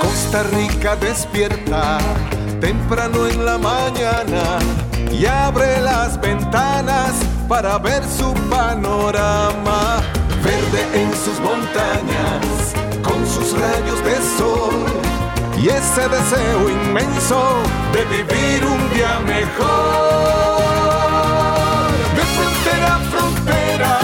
Costa 0.00 0.42
Rica 0.44 0.96
despierta 0.96 1.98
temprano 2.58 3.26
en 3.26 3.44
la 3.44 3.58
mañana 3.58 4.58
y 5.12 5.26
abre 5.26 5.78
las 5.82 6.18
ventanas 6.18 7.12
para 7.46 7.76
ver 7.76 8.02
su 8.04 8.32
panorama. 8.48 10.00
Verde 10.42 11.02
en 11.02 11.12
sus 11.12 11.38
montañas, 11.40 12.72
con 13.02 13.26
sus 13.26 13.52
rayos 13.58 14.02
de 14.04 14.16
sol 14.38 14.86
y 15.58 15.68
ese 15.68 16.08
deseo 16.08 16.70
inmenso 16.70 17.62
de 17.92 18.04
vivir 18.06 18.64
un 18.64 18.94
día 18.94 19.20
mejor. 19.20 20.54
De 22.16 22.22
frontera 22.22 22.94
a 22.94 22.98
frontera, 23.00 23.98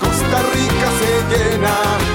Costa 0.00 0.42
Rica 0.52 0.88
se 0.98 1.12
llena 1.30 2.05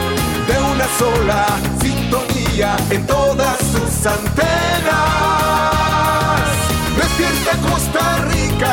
sola 1.02 1.46
sintonía 1.82 2.76
en 2.92 3.08
todas 3.08 3.58
sus 3.72 4.06
antenas. 4.06 4.92
Despierta 6.96 7.54
Costa 7.68 8.04
Rica 8.34 8.71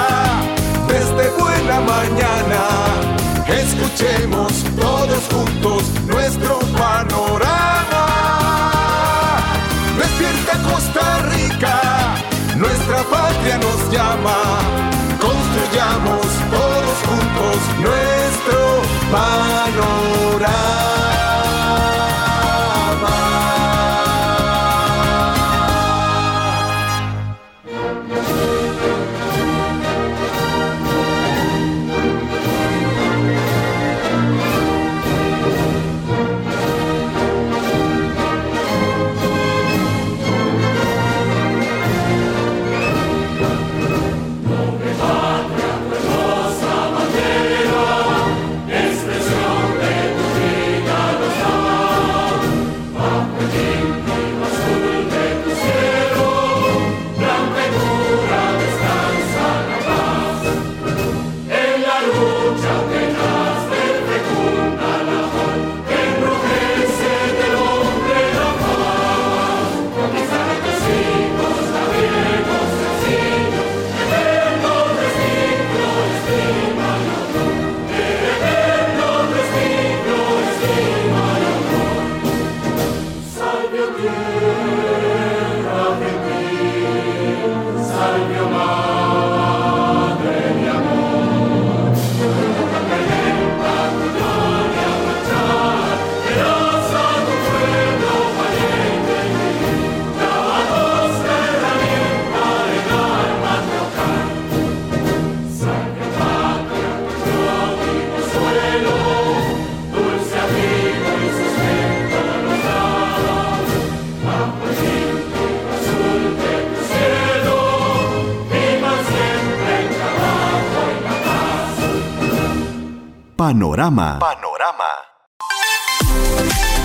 Panorama. 123.48 124.18
Panorama. 124.18 124.84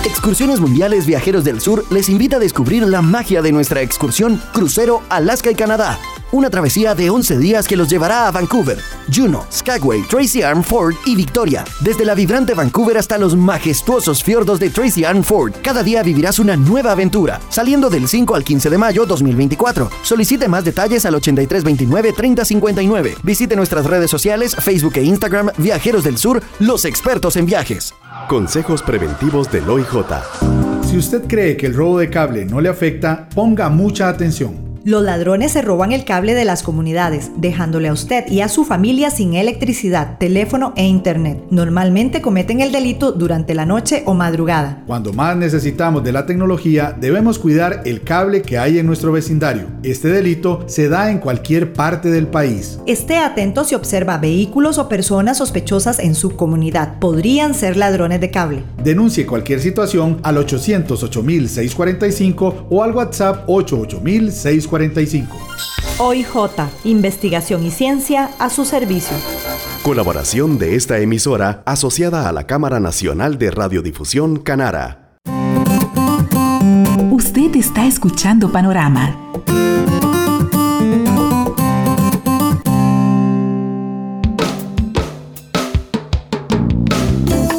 Excursiones 0.06 0.60
Mundiales 0.60 1.04
Viajeros 1.04 1.44
del 1.44 1.60
Sur 1.60 1.84
les 1.90 2.08
invita 2.08 2.36
a 2.36 2.38
descubrir 2.38 2.84
la 2.84 3.02
magia 3.02 3.42
de 3.42 3.52
nuestra 3.52 3.82
excursión 3.82 4.40
Crucero 4.54 5.02
Alaska 5.10 5.50
y 5.50 5.56
Canadá 5.56 5.98
una 6.34 6.50
travesía 6.50 6.94
de 6.96 7.10
11 7.10 7.38
días 7.38 7.68
que 7.68 7.76
los 7.76 7.88
llevará 7.88 8.26
a 8.26 8.32
Vancouver, 8.32 8.80
Juno, 9.14 9.46
Skagway, 9.52 10.02
Tracy 10.02 10.42
Arm 10.42 10.64
Ford 10.64 10.96
y 11.06 11.14
Victoria. 11.14 11.64
Desde 11.80 12.04
la 12.04 12.14
vibrante 12.14 12.54
Vancouver 12.54 12.98
hasta 12.98 13.18
los 13.18 13.36
majestuosos 13.36 14.24
fiordos 14.24 14.58
de 14.58 14.70
Tracy 14.70 15.04
Arm 15.04 15.22
Ford, 15.22 15.52
cada 15.62 15.84
día 15.84 16.02
vivirás 16.02 16.40
una 16.40 16.56
nueva 16.56 16.90
aventura, 16.90 17.40
saliendo 17.50 17.88
del 17.88 18.08
5 18.08 18.34
al 18.34 18.42
15 18.42 18.68
de 18.68 18.78
mayo 18.78 19.06
2024. 19.06 19.88
Solicite 20.02 20.48
más 20.48 20.64
detalles 20.64 21.06
al 21.06 21.14
8329-3059. 21.14 23.14
Visite 23.22 23.54
nuestras 23.54 23.86
redes 23.86 24.10
sociales, 24.10 24.56
Facebook 24.56 24.94
e 24.96 25.04
Instagram, 25.04 25.50
Viajeros 25.56 26.02
del 26.02 26.18
Sur, 26.18 26.42
los 26.58 26.84
expertos 26.84 27.36
en 27.36 27.46
viajes. 27.46 27.94
Consejos 28.28 28.82
preventivos 28.82 29.52
del 29.52 29.70
OIJ. 29.70 29.94
Si 30.84 30.98
usted 30.98 31.28
cree 31.28 31.56
que 31.56 31.66
el 31.66 31.74
robo 31.74 32.00
de 32.00 32.10
cable 32.10 32.44
no 32.44 32.60
le 32.60 32.68
afecta, 32.68 33.28
ponga 33.34 33.68
mucha 33.68 34.08
atención. 34.08 34.63
Los 34.86 35.02
ladrones 35.02 35.52
se 35.52 35.62
roban 35.62 35.92
el 35.92 36.04
cable 36.04 36.34
de 36.34 36.44
las 36.44 36.62
comunidades, 36.62 37.30
dejándole 37.38 37.88
a 37.88 37.94
usted 37.94 38.30
y 38.30 38.42
a 38.42 38.50
su 38.50 38.66
familia 38.66 39.08
sin 39.08 39.32
electricidad, 39.32 40.18
teléfono 40.18 40.74
e 40.76 40.84
internet. 40.84 41.42
Normalmente 41.48 42.20
cometen 42.20 42.60
el 42.60 42.70
delito 42.70 43.10
durante 43.10 43.54
la 43.54 43.64
noche 43.64 44.02
o 44.04 44.12
madrugada. 44.12 44.82
Cuando 44.86 45.14
más 45.14 45.38
necesitamos 45.38 46.04
de 46.04 46.12
la 46.12 46.26
tecnología, 46.26 46.94
debemos 47.00 47.38
cuidar 47.38 47.80
el 47.86 48.02
cable 48.02 48.42
que 48.42 48.58
hay 48.58 48.78
en 48.78 48.84
nuestro 48.84 49.10
vecindario. 49.10 49.68
Este 49.82 50.08
delito 50.08 50.64
se 50.66 50.90
da 50.90 51.10
en 51.10 51.16
cualquier 51.16 51.72
parte 51.72 52.10
del 52.10 52.26
país. 52.26 52.78
Esté 52.86 53.16
atento 53.16 53.64
si 53.64 53.74
observa 53.74 54.18
vehículos 54.18 54.76
o 54.76 54.90
personas 54.90 55.38
sospechosas 55.38 55.98
en 55.98 56.14
su 56.14 56.36
comunidad. 56.36 56.98
Podrían 56.98 57.54
ser 57.54 57.78
ladrones 57.78 58.20
de 58.20 58.30
cable. 58.30 58.64
Denuncie 58.82 59.24
cualquier 59.24 59.60
situación 59.60 60.20
al 60.22 60.36
808 60.36 61.24
o 62.68 62.82
al 62.82 62.92
WhatsApp 62.92 63.44
880 63.46 64.73
45. 64.74 65.38
OIJ, 65.98 66.34
Investigación 66.82 67.64
y 67.64 67.70
Ciencia 67.70 68.30
a 68.40 68.50
su 68.50 68.64
servicio. 68.64 69.16
Colaboración 69.84 70.58
de 70.58 70.74
esta 70.74 70.98
emisora 70.98 71.62
asociada 71.64 72.28
a 72.28 72.32
la 72.32 72.48
Cámara 72.48 72.80
Nacional 72.80 73.38
de 73.38 73.52
Radiodifusión 73.52 74.38
Canara. 74.38 75.12
Usted 77.12 77.54
está 77.54 77.86
escuchando 77.86 78.50
Panorama. 78.50 79.16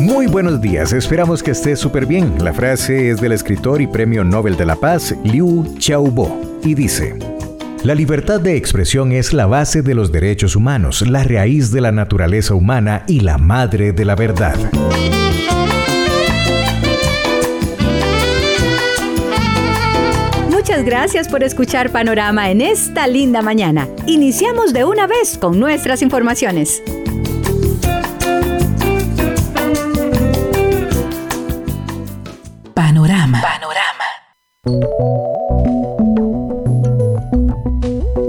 Muy 0.02 0.28
buenos 0.28 0.59
días, 0.59 0.92
esperamos 0.92 1.42
que 1.42 1.52
esté 1.52 1.78
súper 1.78 2.06
bien. 2.06 2.44
La 2.44 2.52
frase 2.52 3.09
es 3.09 3.22
del 3.22 3.32
escritor 3.32 3.82
y 3.82 3.88
premio 3.88 4.26
Nobel 4.26 4.58
de 4.58 4.66
la 4.66 4.76
Paz, 4.76 5.16
Liu 5.23 5.64
Xiaobo 5.79 6.45
y 6.66 6.73
dice, 6.73 7.16
la 7.84 7.94
libertad 7.94 8.41
de 8.41 8.58
expresión 8.58 9.12
es 9.12 9.34
la 9.34 9.46
base 9.46 9.84
de 9.84 9.94
los 9.94 10.12
derechos 10.12 10.56
humanos, 10.56 11.08
la 11.08 11.23
raíz 11.23 11.72
de 11.72 11.79
la 11.79 11.91
naturaleza 11.91 12.56
humana 12.56 13.03
y 13.08 13.20
la 13.20 13.38
madre 13.38 13.94
de 13.94 14.03
la 14.06 14.16
verdad. 14.16 14.56
Muchas 20.50 20.84
gracias 20.84 21.28
por 21.28 21.44
escuchar 21.44 21.91
Panorama 21.91 22.50
en 22.50 22.62
esta 22.62 23.06
linda 23.06 23.44
mañana. 23.44 23.88
Iniciamos 24.08 24.73
de 24.73 24.84
una 24.84 25.06
vez 25.06 25.38
con 25.38 25.59
nuestras 25.59 26.02
informaciones. 26.02 26.82
Panorama. 32.73 33.41
Panorama. 33.44 35.25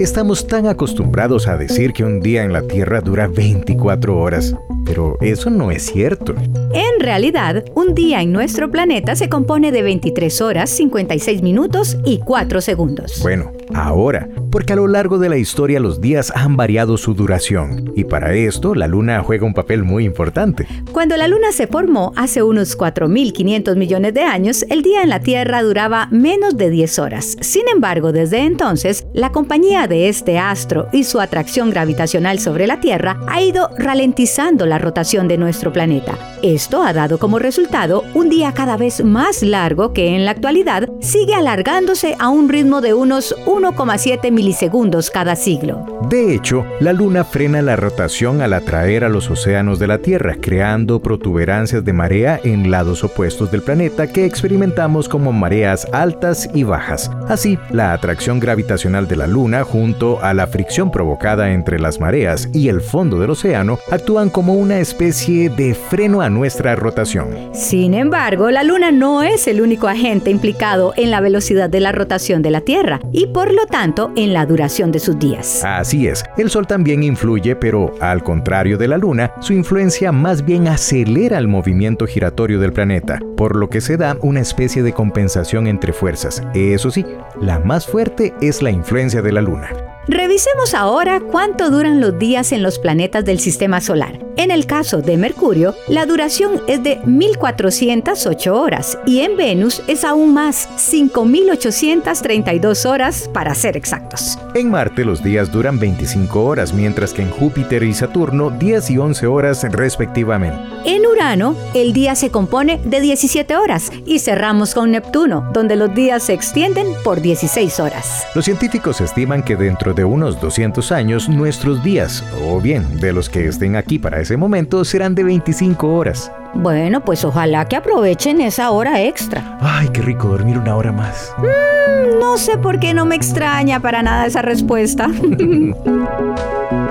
Estamos 0.06 0.46
tan 0.46 0.68
acostumbrados 0.68 1.48
a 1.48 1.56
decir 1.56 1.92
que 1.92 2.04
un 2.04 2.20
día 2.20 2.44
en 2.44 2.52
la 2.52 2.62
Tierra 2.62 3.00
dura 3.00 3.26
24 3.26 4.16
horas, 4.16 4.54
pero 4.84 5.18
eso 5.20 5.50
no 5.50 5.72
es 5.72 5.82
cierto. 5.86 6.32
En 6.72 7.00
realidad, 7.00 7.64
un 7.74 7.92
día 7.92 8.22
en 8.22 8.30
nuestro 8.30 8.70
planeta 8.70 9.16
se 9.16 9.28
compone 9.28 9.72
de 9.72 9.82
23 9.82 10.40
horas, 10.42 10.70
56 10.70 11.42
minutos 11.42 11.98
y 12.04 12.20
4 12.20 12.60
segundos. 12.60 13.18
Bueno, 13.20 13.50
ahora, 13.74 14.28
porque 14.56 14.72
a 14.72 14.76
lo 14.76 14.86
largo 14.86 15.18
de 15.18 15.28
la 15.28 15.36
historia 15.36 15.80
los 15.80 16.00
días 16.00 16.32
han 16.34 16.56
variado 16.56 16.96
su 16.96 17.12
duración 17.12 17.92
y 17.94 18.04
para 18.04 18.32
esto 18.32 18.74
la 18.74 18.86
luna 18.86 19.22
juega 19.22 19.44
un 19.44 19.52
papel 19.52 19.84
muy 19.84 20.06
importante. 20.06 20.66
Cuando 20.92 21.18
la 21.18 21.28
luna 21.28 21.52
se 21.52 21.66
formó 21.66 22.14
hace 22.16 22.42
unos 22.42 22.78
4.500 22.78 23.76
millones 23.76 24.14
de 24.14 24.22
años, 24.22 24.64
el 24.70 24.80
día 24.80 25.02
en 25.02 25.10
la 25.10 25.20
Tierra 25.20 25.62
duraba 25.62 26.08
menos 26.10 26.56
de 26.56 26.70
10 26.70 26.98
horas. 27.00 27.36
Sin 27.42 27.68
embargo, 27.68 28.12
desde 28.12 28.46
entonces, 28.46 29.06
la 29.12 29.30
compañía 29.30 29.88
de 29.88 30.08
este 30.08 30.38
astro 30.38 30.88
y 30.90 31.04
su 31.04 31.20
atracción 31.20 31.68
gravitacional 31.68 32.38
sobre 32.38 32.66
la 32.66 32.80
Tierra 32.80 33.20
ha 33.28 33.42
ido 33.42 33.68
ralentizando 33.76 34.64
la 34.64 34.78
rotación 34.78 35.28
de 35.28 35.36
nuestro 35.36 35.70
planeta. 35.70 36.16
Esto 36.42 36.82
ha 36.82 36.94
dado 36.94 37.18
como 37.18 37.38
resultado 37.38 38.04
un 38.14 38.30
día 38.30 38.54
cada 38.54 38.78
vez 38.78 39.04
más 39.04 39.42
largo 39.42 39.92
que 39.92 40.16
en 40.16 40.24
la 40.24 40.30
actualidad 40.30 40.88
sigue 41.00 41.34
alargándose 41.34 42.14
a 42.18 42.30
un 42.30 42.48
ritmo 42.48 42.80
de 42.80 42.94
unos 42.94 43.34
1,7 43.44 44.30
milisegundos 44.46 45.10
cada 45.10 45.34
siglo. 45.34 45.84
De 46.08 46.32
hecho, 46.32 46.64
la 46.78 46.92
luna 46.92 47.24
frena 47.24 47.62
la 47.62 47.74
rotación 47.74 48.42
al 48.42 48.52
atraer 48.52 49.02
a 49.02 49.08
los 49.08 49.28
océanos 49.28 49.80
de 49.80 49.88
la 49.88 49.98
Tierra, 49.98 50.36
creando 50.40 51.00
protuberancias 51.00 51.84
de 51.84 51.92
marea 51.92 52.38
en 52.44 52.70
lados 52.70 53.02
opuestos 53.02 53.50
del 53.50 53.62
planeta 53.62 54.06
que 54.06 54.24
experimentamos 54.24 55.08
como 55.08 55.32
mareas 55.32 55.88
altas 55.92 56.48
y 56.54 56.62
bajas. 56.62 57.10
Así, 57.28 57.58
la 57.70 57.92
atracción 57.92 58.38
gravitacional 58.38 59.08
de 59.08 59.16
la 59.16 59.26
luna 59.26 59.64
junto 59.64 60.22
a 60.22 60.32
la 60.32 60.46
fricción 60.46 60.92
provocada 60.92 61.50
entre 61.50 61.80
las 61.80 61.98
mareas 61.98 62.48
y 62.52 62.68
el 62.68 62.80
fondo 62.80 63.18
del 63.18 63.30
océano 63.30 63.80
actúan 63.90 64.30
como 64.30 64.54
una 64.54 64.78
especie 64.78 65.48
de 65.48 65.74
freno 65.74 66.20
a 66.20 66.30
nuestra 66.30 66.76
rotación. 66.76 67.50
Sin 67.52 67.94
embargo, 67.94 68.52
la 68.52 68.62
luna 68.62 68.92
no 68.92 69.24
es 69.24 69.48
el 69.48 69.60
único 69.60 69.88
agente 69.88 70.30
implicado 70.30 70.92
en 70.96 71.10
la 71.10 71.20
velocidad 71.20 71.68
de 71.68 71.80
la 71.80 71.90
rotación 71.90 72.42
de 72.42 72.52
la 72.52 72.60
Tierra 72.60 73.00
y 73.10 73.26
por 73.26 73.52
lo 73.52 73.66
tanto 73.66 74.12
en 74.14 74.35
la 74.35 74.35
duración 74.44 74.92
de 74.92 74.98
sus 74.98 75.18
días. 75.18 75.64
Así 75.64 76.08
es, 76.08 76.24
el 76.36 76.50
Sol 76.50 76.66
también 76.66 77.02
influye, 77.02 77.56
pero 77.56 77.94
al 78.00 78.22
contrario 78.22 78.76
de 78.76 78.88
la 78.88 78.98
Luna, 78.98 79.32
su 79.40 79.52
influencia 79.52 80.12
más 80.12 80.44
bien 80.44 80.68
acelera 80.68 81.38
el 81.38 81.48
movimiento 81.48 82.06
giratorio 82.06 82.60
del 82.60 82.72
planeta, 82.72 83.20
por 83.36 83.56
lo 83.56 83.70
que 83.70 83.80
se 83.80 83.96
da 83.96 84.18
una 84.20 84.40
especie 84.40 84.82
de 84.82 84.92
compensación 84.92 85.66
entre 85.66 85.92
fuerzas. 85.92 86.42
Eso 86.54 86.90
sí, 86.90 87.06
la 87.40 87.58
más 87.60 87.86
fuerte 87.86 88.34
es 88.40 88.60
la 88.60 88.70
influencia 88.70 89.22
de 89.22 89.32
la 89.32 89.40
Luna. 89.40 89.95
Revisemos 90.08 90.74
ahora 90.74 91.18
cuánto 91.18 91.68
duran 91.68 92.00
los 92.00 92.16
días 92.16 92.52
en 92.52 92.62
los 92.62 92.78
planetas 92.78 93.24
del 93.24 93.40
Sistema 93.40 93.80
Solar. 93.80 94.20
En 94.36 94.52
el 94.52 94.66
caso 94.66 95.00
de 95.00 95.16
Mercurio, 95.16 95.74
la 95.88 96.06
duración 96.06 96.60
es 96.68 96.80
de 96.82 97.00
1.408 97.00 98.52
horas 98.52 98.98
y 99.04 99.18
en 99.20 99.36
Venus 99.36 99.82
es 99.88 100.04
aún 100.04 100.32
más, 100.32 100.68
5.832 100.76 102.88
horas 102.88 103.28
para 103.32 103.52
ser 103.54 103.76
exactos. 103.76 104.38
En 104.54 104.70
Marte 104.70 105.04
los 105.04 105.24
días 105.24 105.50
duran 105.50 105.80
25 105.80 106.44
horas, 106.44 106.72
mientras 106.72 107.12
que 107.12 107.22
en 107.22 107.30
Júpiter 107.30 107.82
y 107.82 107.92
Saturno 107.92 108.50
10 108.50 108.90
y 108.90 108.98
11 108.98 109.26
horas 109.26 109.64
respectivamente. 109.64 110.56
En 110.84 111.04
Urano, 111.06 111.56
el 111.74 111.92
día 111.92 112.14
se 112.14 112.30
compone 112.30 112.80
de 112.84 113.00
17 113.00 113.56
horas 113.56 113.90
y 114.04 114.20
cerramos 114.20 114.74
con 114.74 114.92
Neptuno, 114.92 115.50
donde 115.52 115.74
los 115.74 115.92
días 115.94 116.22
se 116.22 116.34
extienden 116.34 116.86
por 117.02 117.22
16 117.22 117.80
horas. 117.80 118.24
Los 118.34 118.44
científicos 118.44 119.00
estiman 119.00 119.42
que 119.42 119.56
dentro 119.56 119.95
de 119.96 120.04
unos 120.04 120.40
200 120.40 120.92
años 120.92 121.28
nuestros 121.28 121.82
días, 121.82 122.22
o 122.44 122.60
bien 122.60 123.00
de 123.00 123.12
los 123.12 123.28
que 123.28 123.48
estén 123.48 123.74
aquí 123.74 123.98
para 123.98 124.20
ese 124.20 124.36
momento, 124.36 124.84
serán 124.84 125.16
de 125.16 125.24
25 125.24 125.88
horas. 125.96 126.30
Bueno, 126.54 127.04
pues 127.04 127.24
ojalá 127.24 127.64
que 127.66 127.74
aprovechen 127.74 128.40
esa 128.40 128.70
hora 128.70 129.02
extra. 129.02 129.58
Ay, 129.60 129.88
qué 129.88 130.02
rico 130.02 130.28
dormir 130.28 130.58
una 130.58 130.76
hora 130.76 130.92
más. 130.92 131.34
Mm, 131.38 132.20
no 132.20 132.36
sé 132.38 132.58
por 132.58 132.78
qué 132.78 132.94
no 132.94 133.04
me 133.06 133.16
extraña 133.16 133.80
para 133.80 134.02
nada 134.02 134.26
esa 134.26 134.42
respuesta. 134.42 135.08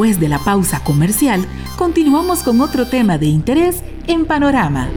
Después 0.00 0.18
de 0.18 0.30
la 0.30 0.38
pausa 0.38 0.82
comercial, 0.82 1.46
continuamos 1.76 2.42
con 2.42 2.62
otro 2.62 2.86
tema 2.86 3.18
de 3.18 3.26
interés 3.26 3.82
en 4.06 4.24
Panorama. 4.24 4.88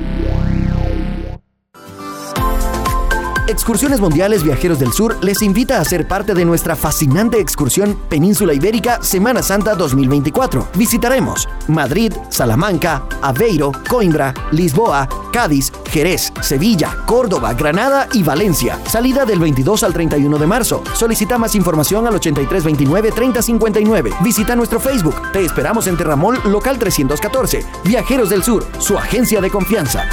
Excursiones 3.48 4.00
Mundiales 4.00 4.42
Viajeros 4.42 4.80
del 4.80 4.94
Sur 4.94 5.22
les 5.22 5.42
invita 5.42 5.82
a 5.82 5.86
ser 5.86 6.08
parte 6.08 6.34
de 6.34 6.46
nuestra 6.46 6.78
fascinante 6.78 7.42
excursión 7.42 8.00
Península 8.08 8.54
Ibérica 8.54 9.02
Semana 9.02 9.44
Santa 9.44 9.76
2024. 9.76 10.70
Visitaremos 10.76 11.50
Madrid, 11.68 12.14
Salamanca, 12.30 13.04
Aveiro, 13.22 13.74
Coimbra, 13.90 14.34
Lisboa, 14.52 15.10
Cádiz, 15.34 15.74
Jerez, 15.90 16.32
Sevilla, 16.42 16.96
Córdoba, 17.06 17.54
Granada 17.54 18.08
y 18.14 18.24
Valencia. 18.24 18.80
Salida 18.88 19.26
del 19.26 19.40
22 19.40 19.84
al 19.84 19.92
31 19.94 20.38
de 20.38 20.48
marzo. 20.48 20.82
Solicita 20.94 21.38
más 21.38 21.54
información 21.54 22.08
al 22.08 22.14
8329-3059. 22.16 24.24
Visita 24.24 24.56
nuestro 24.56 24.80
Facebook. 24.80 25.16
Te 25.34 25.44
esperamos 25.44 25.88
en 25.88 25.98
Terramol 25.98 26.40
Local 26.46 26.80
314. 26.80 27.66
Viajeros 27.84 28.30
del 28.30 28.42
Sur, 28.42 28.66
su 28.80 28.98
agencia 28.98 29.42
de 29.42 29.50
confianza. 29.50 30.08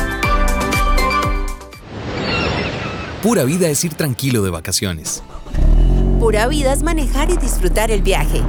Pura 3.23 3.45
vida 3.45 3.69
es 3.69 3.85
ir 3.85 3.93
tranquilo 3.93 4.43
de 4.43 4.49
vacaciones. 4.49 5.23
Pura 6.19 6.49
vida 6.49 6.73
es 6.73 6.83
manejar 6.83 7.31
y 7.31 7.37
disfrutar 7.37 7.91
el 7.91 8.01
viaje. 8.01 8.41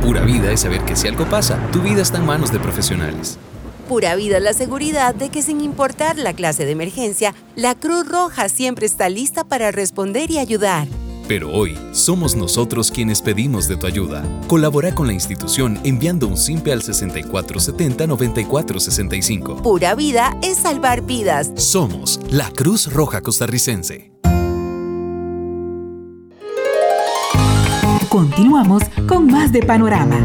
Pura 0.00 0.22
vida 0.22 0.50
es 0.50 0.60
saber 0.60 0.82
que 0.86 0.96
si 0.96 1.08
algo 1.08 1.26
pasa, 1.26 1.58
tu 1.72 1.82
vida 1.82 2.00
está 2.00 2.16
en 2.16 2.24
manos 2.24 2.50
de 2.50 2.58
profesionales. 2.58 3.36
Pura 3.86 4.14
vida 4.14 4.38
es 4.38 4.42
la 4.42 4.54
seguridad 4.54 5.14
de 5.14 5.28
que 5.28 5.42
sin 5.42 5.60
importar 5.60 6.16
la 6.16 6.32
clase 6.32 6.64
de 6.64 6.72
emergencia, 6.72 7.34
la 7.54 7.74
Cruz 7.74 8.08
Roja 8.08 8.48
siempre 8.48 8.86
está 8.86 9.10
lista 9.10 9.44
para 9.44 9.70
responder 9.72 10.30
y 10.30 10.38
ayudar. 10.38 10.88
Pero 11.28 11.52
hoy 11.52 11.76
somos 11.92 12.34
nosotros 12.34 12.90
quienes 12.90 13.20
pedimos 13.20 13.68
de 13.68 13.76
tu 13.76 13.86
ayuda. 13.86 14.24
Colabora 14.48 14.94
con 14.94 15.06
la 15.06 15.12
institución 15.12 15.78
enviando 15.84 16.28
un 16.28 16.38
simple 16.38 16.72
al 16.72 16.80
6470-9465. 16.80 19.60
Pura 19.60 19.94
vida 19.94 20.34
es 20.42 20.56
salvar 20.56 21.02
vidas. 21.02 21.50
Somos 21.56 22.20
la 22.30 22.48
Cruz 22.50 22.90
Roja 22.90 23.20
Costarricense. 23.20 24.13
Continuamos 28.14 28.84
con 29.08 29.26
más 29.26 29.50
de 29.50 29.60
Panorama. 29.60 30.24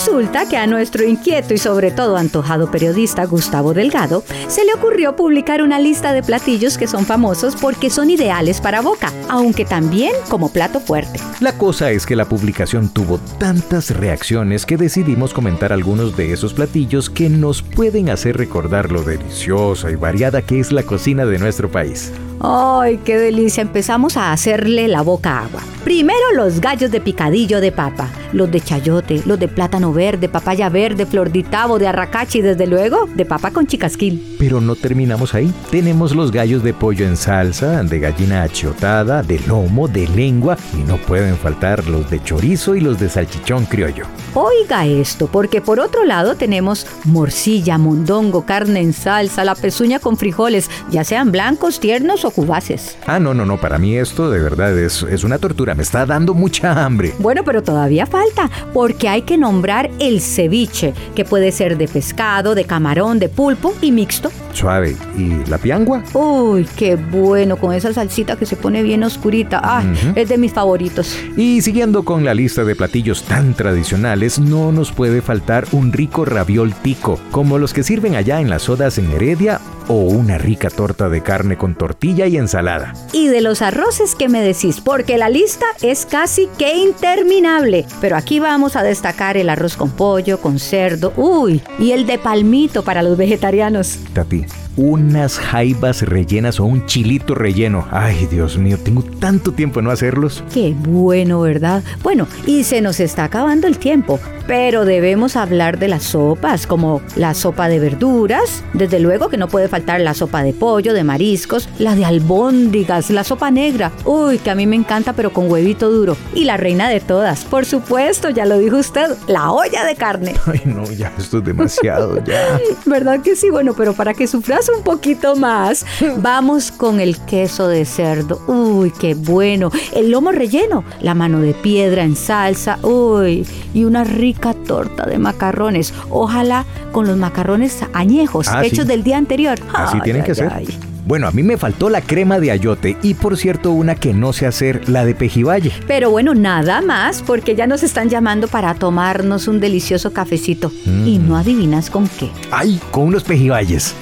Resulta 0.00 0.48
que 0.48 0.56
a 0.56 0.66
nuestro 0.66 1.04
inquieto 1.04 1.52
y 1.52 1.58
sobre 1.58 1.90
todo 1.90 2.16
antojado 2.16 2.70
periodista 2.70 3.26
Gustavo 3.26 3.74
Delgado 3.74 4.24
se 4.48 4.64
le 4.64 4.72
ocurrió 4.72 5.14
publicar 5.14 5.60
una 5.60 5.78
lista 5.78 6.14
de 6.14 6.22
platillos 6.22 6.78
que 6.78 6.86
son 6.86 7.04
famosos 7.04 7.54
porque 7.54 7.90
son 7.90 8.08
ideales 8.08 8.62
para 8.62 8.80
boca, 8.80 9.12
aunque 9.28 9.66
también 9.66 10.12
como 10.30 10.50
plato 10.50 10.80
fuerte. 10.80 11.20
La 11.40 11.52
cosa 11.58 11.90
es 11.90 12.06
que 12.06 12.16
la 12.16 12.24
publicación 12.24 12.88
tuvo 12.88 13.18
tantas 13.38 13.90
reacciones 13.90 14.64
que 14.64 14.78
decidimos 14.78 15.34
comentar 15.34 15.70
algunos 15.70 16.16
de 16.16 16.32
esos 16.32 16.54
platillos 16.54 17.10
que 17.10 17.28
nos 17.28 17.60
pueden 17.60 18.08
hacer 18.08 18.38
recordar 18.38 18.90
lo 18.90 19.02
deliciosa 19.02 19.90
y 19.90 19.96
variada 19.96 20.40
que 20.40 20.60
es 20.60 20.72
la 20.72 20.82
cocina 20.82 21.26
de 21.26 21.38
nuestro 21.38 21.70
país. 21.70 22.10
¡Ay, 22.42 22.98
qué 23.04 23.18
delicia! 23.18 23.60
Empezamos 23.60 24.16
a 24.16 24.32
hacerle 24.32 24.88
la 24.88 25.02
boca 25.02 25.40
agua. 25.40 25.60
Primero 25.84 26.18
los 26.34 26.60
gallos 26.60 26.90
de 26.90 27.00
picadillo 27.00 27.60
de 27.60 27.72
papa, 27.72 28.08
los 28.32 28.50
de 28.50 28.60
chayote, 28.60 29.22
los 29.26 29.38
de 29.38 29.48
plátano 29.48 29.92
verde, 29.92 30.28
papaya 30.28 30.68
verde, 30.70 31.04
flor 31.04 31.30
de 31.32 31.42
tabo, 31.42 31.78
de 31.78 31.88
arracachi 31.88 32.38
y 32.38 32.42
desde 32.42 32.66
luego 32.66 33.06
de 33.14 33.26
papa 33.26 33.50
con 33.50 33.66
chicasquil. 33.66 34.36
Pero 34.38 34.60
no 34.60 34.74
terminamos 34.74 35.34
ahí. 35.34 35.52
Tenemos 35.70 36.14
los 36.14 36.32
gallos 36.32 36.62
de 36.62 36.72
pollo 36.72 37.06
en 37.06 37.16
salsa, 37.16 37.82
de 37.82 37.98
gallina 37.98 38.42
achiotada, 38.42 39.22
de 39.22 39.38
lomo, 39.40 39.88
de 39.88 40.08
lengua 40.08 40.56
y 40.74 40.82
no 40.82 40.96
pueden 40.96 41.36
faltar 41.36 41.86
los 41.88 42.10
de 42.10 42.22
chorizo 42.22 42.74
y 42.74 42.80
los 42.80 42.98
de 42.98 43.08
salchichón 43.10 43.66
criollo. 43.66 44.06
Oiga 44.34 44.86
esto, 44.86 45.26
porque 45.26 45.60
por 45.60 45.80
otro 45.80 46.04
lado 46.04 46.36
tenemos 46.36 46.86
morcilla, 47.04 47.78
mondongo, 47.78 48.46
carne 48.46 48.80
en 48.80 48.92
salsa, 48.92 49.44
la 49.44 49.54
pezuña 49.54 49.98
con 49.98 50.16
frijoles, 50.16 50.70
ya 50.90 51.04
sean 51.04 51.32
blancos, 51.32 51.80
tiernos 51.80 52.24
o 52.24 52.29
cubaces. 52.30 52.96
Ah, 53.06 53.18
no, 53.18 53.34
no, 53.34 53.44
no, 53.44 53.58
para 53.58 53.78
mí 53.78 53.96
esto 53.96 54.30
de 54.30 54.40
verdad 54.40 54.76
es, 54.78 55.02
es 55.02 55.24
una 55.24 55.38
tortura, 55.38 55.74
me 55.74 55.82
está 55.82 56.06
dando 56.06 56.34
mucha 56.34 56.84
hambre. 56.84 57.14
Bueno, 57.18 57.42
pero 57.44 57.62
todavía 57.62 58.06
falta, 58.06 58.50
porque 58.72 59.08
hay 59.08 59.22
que 59.22 59.36
nombrar 59.36 59.90
el 59.98 60.20
ceviche, 60.20 60.94
que 61.14 61.24
puede 61.24 61.52
ser 61.52 61.76
de 61.76 61.88
pescado, 61.88 62.54
de 62.54 62.64
camarón, 62.64 63.18
de 63.18 63.28
pulpo 63.28 63.74
y 63.80 63.92
mixto. 63.92 64.30
Suave. 64.52 64.96
¿Y 65.16 65.48
la 65.48 65.58
piangua? 65.58 66.02
Uy, 66.12 66.66
qué 66.76 66.96
bueno, 66.96 67.56
con 67.56 67.72
esa 67.72 67.92
salsita 67.92 68.36
que 68.36 68.46
se 68.46 68.56
pone 68.56 68.82
bien 68.82 69.02
oscurita. 69.02 69.60
Ah, 69.62 69.82
es 70.14 70.28
de 70.28 70.38
mis 70.38 70.52
favoritos. 70.52 71.16
Y 71.36 71.62
siguiendo 71.62 72.04
con 72.04 72.24
la 72.24 72.34
lista 72.34 72.64
de 72.64 72.74
platillos 72.74 73.22
tan 73.24 73.54
tradicionales, 73.54 74.38
no 74.38 74.72
nos 74.72 74.92
puede 74.92 75.22
faltar 75.22 75.66
un 75.72 75.92
rico 75.92 76.24
raviol 76.24 76.74
tico, 76.74 77.20
como 77.30 77.58
los 77.58 77.72
que 77.72 77.82
sirven 77.82 78.14
allá 78.14 78.40
en 78.40 78.50
las 78.50 78.62
sodas 78.62 78.98
en 78.98 79.10
Heredia 79.12 79.60
o 79.90 80.04
una 80.04 80.38
rica 80.38 80.70
torta 80.70 81.08
de 81.08 81.20
carne 81.20 81.58
con 81.58 81.74
tortilla 81.74 82.28
y 82.28 82.36
ensalada. 82.36 82.94
Y 83.12 83.26
de 83.26 83.40
los 83.40 83.60
arroces 83.60 84.14
que 84.14 84.28
me 84.28 84.40
decís, 84.40 84.80
porque 84.80 85.18
la 85.18 85.28
lista 85.28 85.66
es 85.82 86.06
casi 86.06 86.48
que 86.58 86.76
interminable. 86.76 87.86
Pero 88.00 88.16
aquí 88.16 88.38
vamos 88.38 88.76
a 88.76 88.84
destacar 88.84 89.36
el 89.36 89.48
arroz 89.48 89.76
con 89.76 89.90
pollo, 89.90 90.40
con 90.40 90.60
cerdo, 90.60 91.12
uy, 91.16 91.60
y 91.80 91.90
el 91.90 92.06
de 92.06 92.18
palmito 92.18 92.84
para 92.84 93.02
los 93.02 93.16
vegetarianos. 93.16 93.98
Tati, 94.12 94.46
unas 94.80 95.38
jaibas 95.38 96.00
rellenas 96.00 96.58
o 96.58 96.64
un 96.64 96.86
chilito 96.86 97.34
relleno. 97.34 97.86
Ay, 97.90 98.26
Dios 98.30 98.56
mío, 98.56 98.78
tengo 98.82 99.02
tanto 99.02 99.52
tiempo 99.52 99.80
en 99.80 99.84
no 99.84 99.90
hacerlos. 99.90 100.42
Qué 100.54 100.74
bueno, 100.74 101.42
¿verdad? 101.42 101.82
Bueno, 102.02 102.26
y 102.46 102.64
se 102.64 102.80
nos 102.80 102.98
está 102.98 103.24
acabando 103.24 103.66
el 103.66 103.76
tiempo, 103.76 104.18
pero 104.46 104.86
debemos 104.86 105.36
hablar 105.36 105.78
de 105.78 105.88
las 105.88 106.04
sopas, 106.04 106.66
como 106.66 107.02
la 107.14 107.34
sopa 107.34 107.68
de 107.68 107.78
verduras, 107.78 108.64
desde 108.72 109.00
luego 109.00 109.28
que 109.28 109.36
no 109.36 109.48
puede 109.48 109.68
faltar 109.68 110.00
la 110.00 110.14
sopa 110.14 110.42
de 110.42 110.54
pollo, 110.54 110.94
de 110.94 111.04
mariscos, 111.04 111.68
la 111.78 111.94
de 111.94 112.06
albóndigas, 112.06 113.10
la 113.10 113.22
sopa 113.22 113.50
negra, 113.50 113.92
uy, 114.06 114.38
que 114.38 114.50
a 114.50 114.54
mí 114.54 114.66
me 114.66 114.76
encanta, 114.76 115.12
pero 115.12 115.30
con 115.30 115.50
huevito 115.50 115.90
duro, 115.90 116.16
y 116.34 116.44
la 116.44 116.56
reina 116.56 116.88
de 116.88 117.00
todas, 117.00 117.44
por 117.44 117.66
supuesto, 117.66 118.30
ya 118.30 118.46
lo 118.46 118.58
dijo 118.58 118.78
usted, 118.78 119.10
la 119.28 119.52
olla 119.52 119.84
de 119.84 119.94
carne. 119.94 120.34
Ay, 120.46 120.62
no, 120.64 120.90
ya, 120.90 121.12
esto 121.18 121.38
es 121.38 121.44
demasiado, 121.44 122.24
ya. 122.24 122.58
¿Verdad 122.86 123.20
que 123.20 123.36
sí? 123.36 123.50
Bueno, 123.50 123.74
pero 123.76 123.92
para 123.92 124.14
que 124.14 124.26
sufras 124.26 124.69
un 124.76 124.82
poquito 124.84 125.36
más, 125.36 125.84
vamos 126.18 126.72
con 126.72 127.00
el 127.00 127.18
queso 127.18 127.68
de 127.68 127.84
cerdo, 127.84 128.40
uy, 128.46 128.92
qué 128.98 129.14
bueno, 129.14 129.70
el 129.94 130.10
lomo 130.10 130.32
relleno, 130.32 130.84
la 131.00 131.14
mano 131.14 131.40
de 131.40 131.54
piedra 131.54 132.04
en 132.04 132.16
salsa, 132.16 132.78
uy, 132.82 133.46
y 133.74 133.84
una 133.84 134.04
rica 134.04 134.54
torta 134.54 135.06
de 135.06 135.18
macarrones, 135.18 135.92
ojalá 136.10 136.64
con 136.92 137.06
los 137.06 137.16
macarrones 137.16 137.78
añejos, 137.92 138.48
Ah, 138.48 138.64
hechos 138.64 138.84
sí. 138.84 138.88
del 138.90 139.02
día 139.02 139.16
anterior. 139.18 139.58
Así 139.74 139.96
Ay, 139.96 140.00
tienen 140.02 140.24
que 140.24 140.34
ser. 140.34 140.50
ay. 140.52 140.66
Bueno, 141.06 141.26
a 141.26 141.32
mí 141.32 141.42
me 141.42 141.56
faltó 141.56 141.90
la 141.90 142.02
crema 142.02 142.38
de 142.38 142.52
ayote 142.52 142.96
y 143.02 143.14
por 143.14 143.36
cierto 143.36 143.72
una 143.72 143.96
que 143.96 144.12
no 144.14 144.32
sé 144.32 144.46
hacer, 144.46 144.88
la 144.88 145.04
de 145.04 145.14
pejibaye. 145.16 145.72
Pero 145.88 146.10
bueno, 146.10 146.34
nada 146.34 146.82
más, 146.82 147.22
porque 147.22 147.56
ya 147.56 147.66
nos 147.66 147.82
están 147.82 148.08
llamando 148.08 148.46
para 148.46 148.74
tomarnos 148.74 149.48
un 149.48 149.58
delicioso 149.58 150.12
cafecito. 150.12 150.70
Y 151.04 151.18
no 151.18 151.36
adivinas 151.36 151.90
con 151.90 152.06
qué. 152.06 152.30
Ay, 152.52 152.78
con 152.92 153.04
unos 153.04 153.24
pejibayes. 153.24 153.94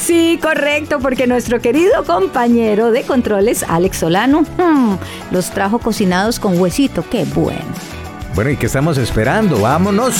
Sí, 0.00 0.38
correcto, 0.42 0.98
porque 0.98 1.26
nuestro 1.26 1.60
querido 1.60 2.04
compañero 2.04 2.90
de 2.90 3.02
controles, 3.02 3.64
Alex 3.68 3.98
Solano, 3.98 4.42
mm, 4.42 4.94
los 5.30 5.50
trajo 5.50 5.78
cocinados 5.78 6.40
con 6.40 6.58
huesito. 6.58 7.04
Qué 7.08 7.24
bueno. 7.24 7.60
Bueno, 8.34 8.50
¿y 8.50 8.56
qué 8.56 8.66
estamos 8.66 8.96
esperando? 8.96 9.60
Vámonos. 9.60 10.14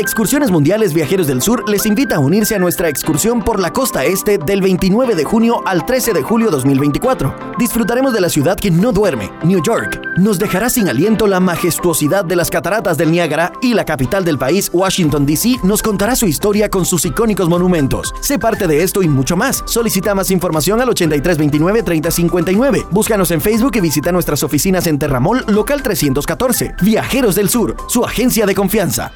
Excursiones 0.00 0.50
Mundiales 0.50 0.94
Viajeros 0.94 1.26
del 1.26 1.42
Sur 1.42 1.68
les 1.68 1.84
invita 1.84 2.16
a 2.16 2.20
unirse 2.20 2.54
a 2.54 2.58
nuestra 2.58 2.88
excursión 2.88 3.42
por 3.42 3.60
la 3.60 3.70
costa 3.70 4.02
este 4.02 4.38
del 4.38 4.62
29 4.62 5.14
de 5.14 5.24
junio 5.24 5.60
al 5.66 5.84
13 5.84 6.14
de 6.14 6.22
julio 6.22 6.50
2024. 6.50 7.52
Disfrutaremos 7.58 8.14
de 8.14 8.22
la 8.22 8.30
ciudad 8.30 8.56
que 8.56 8.70
no 8.70 8.92
duerme, 8.92 9.30
New 9.44 9.62
York. 9.62 10.00
Nos 10.16 10.38
dejará 10.38 10.70
sin 10.70 10.88
aliento 10.88 11.26
la 11.26 11.38
majestuosidad 11.38 12.24
de 12.24 12.34
las 12.34 12.48
cataratas 12.50 12.96
del 12.96 13.12
Niágara 13.12 13.52
y 13.60 13.74
la 13.74 13.84
capital 13.84 14.24
del 14.24 14.38
país, 14.38 14.70
Washington, 14.72 15.26
D.C., 15.26 15.56
nos 15.64 15.82
contará 15.82 16.16
su 16.16 16.26
historia 16.26 16.70
con 16.70 16.86
sus 16.86 17.04
icónicos 17.04 17.50
monumentos. 17.50 18.14
Sé 18.22 18.38
parte 18.38 18.66
de 18.66 18.82
esto 18.82 19.02
y 19.02 19.08
mucho 19.08 19.36
más. 19.36 19.62
Solicita 19.66 20.14
más 20.14 20.30
información 20.30 20.80
al 20.80 20.88
8329-3059. 20.88 22.86
Búscanos 22.90 23.32
en 23.32 23.42
Facebook 23.42 23.76
y 23.76 23.80
visita 23.80 24.12
nuestras 24.12 24.42
oficinas 24.44 24.86
en 24.86 24.98
Terramol, 24.98 25.44
local 25.48 25.82
314. 25.82 26.76
Viajeros 26.80 27.34
del 27.34 27.50
Sur, 27.50 27.76
su 27.86 28.02
agencia 28.02 28.46
de 28.46 28.54
confianza. 28.54 29.12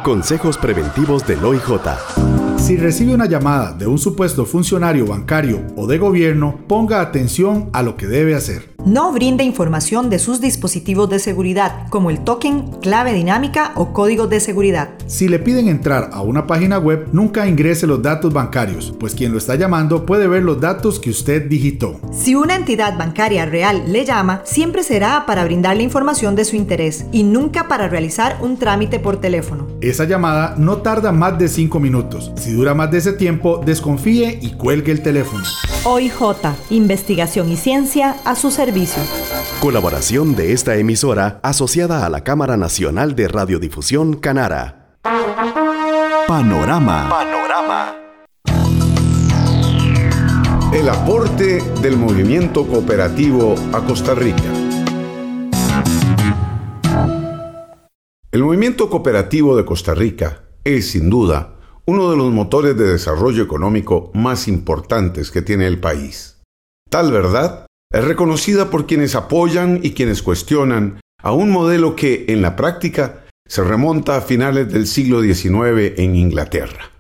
Consejos 0.04 0.58
preventivos 0.58 1.26
del 1.26 1.46
OIJ. 1.46 2.33
Si 2.58 2.78
recibe 2.78 3.14
una 3.14 3.26
llamada 3.26 3.74
de 3.74 3.88
un 3.88 3.98
supuesto 3.98 4.46
funcionario 4.46 5.06
bancario 5.06 5.62
o 5.76 5.86
de 5.86 5.98
gobierno, 5.98 6.60
ponga 6.68 7.02
atención 7.02 7.70
a 7.74 7.84
lo 7.84 7.98
que 7.98 8.08
debe 8.08 8.36
hacer. 8.36 8.74
No 8.86 9.14
brinde 9.14 9.46
información 9.46 10.10
de 10.10 10.20
sus 10.20 10.42
dispositivos 10.42 11.10
de 11.10 11.20
seguridad, 11.20 11.88
como 11.90 12.10
el 12.10 12.20
token, 12.20 12.70
clave 12.82 13.14
dinámica 13.14 13.72
o 13.76 13.94
códigos 13.94 14.30
de 14.30 14.42
seguridad. 14.42 14.90
Si 15.08 15.30
le 15.30 15.40
piden 15.40 15.70
entrar 15.70 16.10
a 16.12 16.22
una 16.22 16.48
página 16.48 16.80
web, 16.80 17.08
nunca 17.14 17.48
ingrese 17.48 17.88
los 17.88 18.02
datos 18.02 18.34
bancarios, 18.34 18.94
pues 19.00 19.16
quien 19.16 19.32
lo 19.32 19.38
está 19.38 19.56
llamando 19.56 20.06
puede 20.06 20.28
ver 20.28 20.44
los 20.44 20.60
datos 20.60 21.00
que 21.00 21.12
usted 21.12 21.48
digitó. 21.48 22.02
Si 22.12 22.36
una 22.36 22.58
entidad 22.58 22.98
bancaria 22.98 23.46
real 23.46 23.84
le 23.88 24.04
llama, 24.04 24.42
siempre 24.44 24.84
será 24.84 25.26
para 25.26 25.46
brindarle 25.46 25.84
información 25.84 26.36
de 26.36 26.44
su 26.44 26.58
interés 26.58 27.06
y 27.14 27.24
nunca 27.24 27.70
para 27.70 27.88
realizar 27.88 28.38
un 28.42 28.58
trámite 28.58 29.00
por 29.00 29.16
teléfono. 29.16 29.68
Esa 29.80 30.04
llamada 30.04 30.56
no 30.58 30.78
tarda 30.78 31.14
más 31.14 31.40
de 31.40 31.48
5 31.48 31.80
minutos. 31.80 32.34
Si 32.44 32.52
dura 32.52 32.74
más 32.74 32.92
de 32.92 32.98
ese 32.98 33.14
tiempo, 33.14 33.62
desconfíe 33.66 34.38
y 34.42 34.52
cuelgue 34.56 34.92
el 34.92 35.02
teléfono. 35.02 35.46
OIJ, 35.86 36.14
investigación 36.72 37.50
y 37.50 37.56
ciencia 37.56 38.18
a 38.26 38.36
su 38.36 38.52
servicio. 38.52 39.02
Colaboración 39.62 40.36
de 40.36 40.52
esta 40.52 40.76
emisora 40.76 41.40
asociada 41.42 42.06
a 42.06 42.10
la 42.10 42.26
Cámara 42.26 42.58
Nacional 42.58 43.16
de 43.16 43.30
Radiodifusión 43.30 44.18
Canara. 44.18 44.98
Panorama. 46.28 47.08
Panorama. 47.10 47.96
El 50.74 50.90
aporte 50.90 51.64
del 51.82 51.96
movimiento 51.96 52.68
cooperativo 52.68 53.56
a 53.72 53.80
Costa 53.86 54.16
Rica. 54.16 54.44
El 58.34 58.44
movimiento 58.44 58.90
cooperativo 58.90 59.56
de 59.56 59.64
Costa 59.64 59.94
Rica 59.94 60.44
es, 60.66 60.92
sin 60.92 61.10
duda, 61.10 61.53
uno 61.86 62.10
de 62.10 62.18
los 62.18 62.32
motores 62.32 62.78
de 62.78 62.88
desarrollo 62.88 63.44
económico 63.44 64.12
más 64.14 64.48
importantes 64.48 65.32
que 65.32 65.42
tiene 65.42 65.68
el 65.68 65.80
país. 65.80 66.42
Tal 66.90 67.12
verdad 67.12 67.66
es 67.92 68.04
reconocida 68.06 68.70
por 68.70 68.88
quienes 68.88 69.16
apoyan 69.16 69.80
y 69.84 69.92
quienes 69.92 70.22
cuestionan 70.22 71.00
a 71.22 71.32
un 71.32 71.52
modelo 71.52 71.96
que, 71.96 72.26
en 72.30 72.42
la 72.42 72.56
práctica, 72.56 73.26
se 73.48 73.64
remonta 73.64 74.18
a 74.18 74.22
finales 74.22 74.72
del 74.72 74.88
siglo 74.88 75.22
XIX 75.22 76.00
en 76.00 76.16
Inglaterra, 76.16 76.92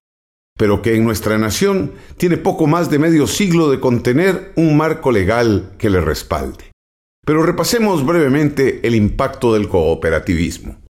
pero 0.57 0.81
que 0.81 0.95
en 0.95 1.03
nuestra 1.03 1.37
nación 1.37 1.93
tiene 2.17 2.37
poco 2.37 2.67
más 2.67 2.89
de 2.89 2.99
medio 2.99 3.27
siglo 3.27 3.71
de 3.71 3.79
contener 3.79 4.51
un 4.55 4.75
marco 4.77 5.11
legal 5.11 5.71
que 5.77 5.89
le 5.89 6.01
respalde. 6.01 6.71
Pero 7.25 7.43
repasemos 7.43 8.05
brevemente 8.05 8.85
el 8.85 8.95
impacto 8.95 9.53
del 9.53 9.69
cooperativismo. 9.69 10.82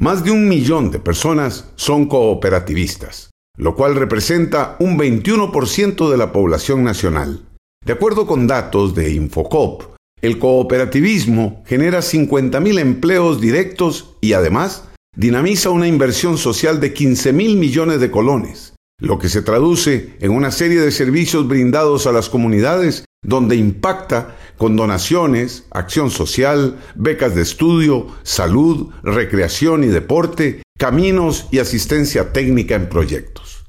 Más 0.00 0.22
de 0.22 0.30
un 0.30 0.48
millón 0.48 0.92
de 0.92 1.00
personas 1.00 1.72
son 1.74 2.06
cooperativistas, 2.06 3.30
lo 3.56 3.74
cual 3.74 3.96
representa 3.96 4.76
un 4.78 4.96
21% 4.96 6.08
de 6.08 6.16
la 6.16 6.30
población 6.32 6.84
nacional. 6.84 7.42
De 7.84 7.94
acuerdo 7.94 8.24
con 8.24 8.46
datos 8.46 8.94
de 8.94 9.10
Infocop, 9.10 9.96
el 10.22 10.38
cooperativismo 10.38 11.64
genera 11.66 11.98
50.000 11.98 12.78
empleos 12.78 13.40
directos 13.40 14.14
y 14.20 14.34
además 14.34 14.84
dinamiza 15.16 15.70
una 15.70 15.88
inversión 15.88 16.38
social 16.38 16.78
de 16.78 16.92
15 16.92 17.32
mil 17.32 17.56
millones 17.56 17.98
de 17.98 18.12
colones, 18.12 18.74
lo 19.00 19.18
que 19.18 19.28
se 19.28 19.42
traduce 19.42 20.14
en 20.20 20.30
una 20.30 20.52
serie 20.52 20.80
de 20.80 20.92
servicios 20.92 21.48
brindados 21.48 22.06
a 22.06 22.12
las 22.12 22.28
comunidades 22.28 23.04
donde 23.24 23.56
impacta 23.56 24.36
con 24.58 24.76
donaciones, 24.76 25.64
acción 25.70 26.10
social, 26.10 26.78
becas 26.94 27.34
de 27.34 27.42
estudio, 27.42 28.08
salud, 28.22 28.90
recreación 29.02 29.84
y 29.84 29.86
deporte 29.86 30.62
caminos 30.78 31.48
y 31.50 31.58
asistencia 31.58 32.32
técnica 32.32 32.74
en 32.74 32.88
proyectos. 32.88 33.64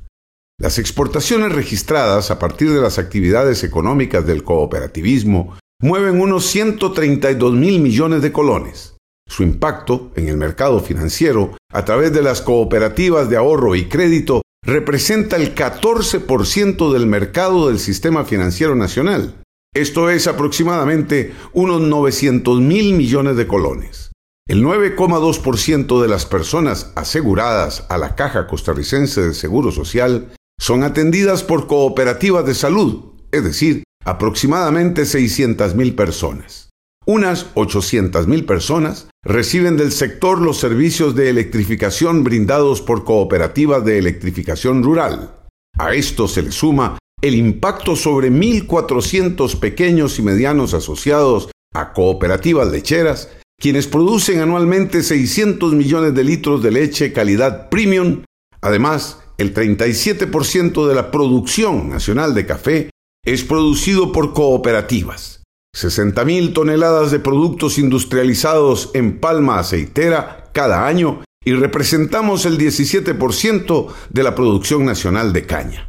Las 0.60 0.77
exportaciones 0.77 1.53
registradas 1.53 2.31
a 2.31 2.38
partir 2.38 2.74
de 2.74 2.81
las 2.81 3.00
actividades 3.00 3.63
económicas 3.63 4.27
del 4.27 4.43
cooperativismo 4.43 5.58
mueven 5.81 6.19
unos 6.19 6.46
132 6.48 7.53
mil 7.53 7.79
millones 7.79 8.22
de 8.22 8.31
colones. 8.31 8.98
Su 9.27 9.43
impacto 9.43 10.12
en 10.15 10.27
el 10.27 10.38
mercado 10.38 10.81
financiero 10.81 11.55
a 11.72 11.86
través 11.86 12.12
de 12.12 12.22
las 12.22 12.41
cooperativas 12.41 13.29
de 13.29 13.38
ahorro 13.38 13.75
y 13.75 13.88
crédito 13.88 14.41
representa 14.65 15.38
el 15.38 15.55
14% 15.55 16.91
del 16.91 17.08
mercado 17.08 17.69
del 17.69 17.79
sistema 17.79 18.25
financiero 18.25 18.75
nacional. 18.75 19.36
Esto 19.73 20.09
es 20.09 20.25
aproximadamente 20.25 21.33
unos 21.53 21.81
900 21.81 22.59
mil 22.59 22.93
millones 22.95 23.35
de 23.38 23.45
colones. 23.45 24.11
El 24.47 24.63
9,2% 24.63 26.01
de 26.01 26.07
las 26.07 26.25
personas 26.25 26.91
aseguradas 26.95 27.85
a 27.89 27.99
la 27.99 28.15
Caja 28.15 28.47
Costarricense 28.47 29.21
de 29.21 29.33
Seguro 29.35 29.71
Social 29.71 30.33
son 30.59 30.83
atendidas 30.83 31.43
por 31.43 31.67
cooperativas 31.67 32.45
de 32.47 32.55
salud, 32.55 33.13
es 33.31 33.43
decir, 33.43 33.83
aproximadamente 34.03 35.05
600 35.05 35.75
mil 35.75 35.93
personas. 35.93 36.69
Unas 37.05 37.47
800 37.53 38.27
mil 38.27 38.45
personas 38.45 39.07
reciben 39.23 39.77
del 39.77 39.91
sector 39.91 40.41
los 40.41 40.57
servicios 40.57 41.15
de 41.15 41.29
electrificación 41.29 42.23
brindados 42.23 42.81
por 42.81 43.03
cooperativas 43.03 43.85
de 43.85 43.99
electrificación 43.99 44.83
rural. 44.83 45.35
A 45.77 45.93
esto 45.93 46.27
se 46.27 46.41
le 46.41 46.51
suma 46.51 46.97
el 47.21 47.35
impacto 47.35 47.95
sobre 47.95 48.31
1.400 48.31 49.59
pequeños 49.59 50.19
y 50.19 50.21
medianos 50.21 50.73
asociados 50.73 51.49
a 51.73 51.93
cooperativas 51.93 52.71
lecheras, 52.71 53.29
quienes 53.59 53.88
producen 53.88 54.39
anualmente 54.39 55.03
600 55.03 55.73
millones 55.73 56.15
de 56.15 56.23
litros 56.23 56.63
de 56.63 56.71
leche 56.71 57.11
calidad 57.11 57.69
premium. 57.69 58.23
Además, 58.61 59.19
el 59.38 59.53
37% 59.53 60.88
de 60.88 60.95
la 60.95 61.11
producción 61.11 61.89
nacional 61.89 62.33
de 62.33 62.45
café 62.45 62.89
es 63.25 63.43
producido 63.43 64.11
por 64.11 64.33
cooperativas. 64.33 65.43
60.000 65.77 66.53
toneladas 66.53 67.11
de 67.11 67.19
productos 67.19 67.77
industrializados 67.77 68.91
en 68.93 69.19
palma 69.19 69.59
aceitera 69.59 70.49
cada 70.51 70.88
año 70.88 71.21
y 71.45 71.53
representamos 71.53 72.45
el 72.45 72.57
17% 72.57 73.88
de 74.09 74.23
la 74.23 74.35
producción 74.35 74.85
nacional 74.85 75.31
de 75.31 75.45
caña. 75.45 75.88